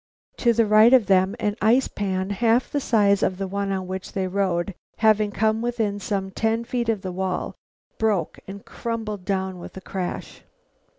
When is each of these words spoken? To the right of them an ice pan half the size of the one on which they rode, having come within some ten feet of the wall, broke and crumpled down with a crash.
To 0.37 0.51
the 0.51 0.65
right 0.65 0.93
of 0.93 1.05
them 1.05 1.35
an 1.39 1.55
ice 1.61 1.87
pan 1.87 2.31
half 2.31 2.71
the 2.71 2.79
size 2.79 3.21
of 3.21 3.37
the 3.37 3.45
one 3.45 3.71
on 3.71 3.85
which 3.85 4.13
they 4.13 4.25
rode, 4.27 4.73
having 4.97 5.29
come 5.31 5.61
within 5.61 5.99
some 5.99 6.31
ten 6.31 6.63
feet 6.63 6.89
of 6.89 7.03
the 7.03 7.11
wall, 7.11 7.53
broke 7.99 8.39
and 8.47 8.65
crumpled 8.65 9.25
down 9.25 9.59
with 9.59 9.77
a 9.77 9.81
crash. 9.81 10.41